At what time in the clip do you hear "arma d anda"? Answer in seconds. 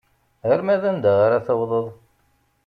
0.51-1.11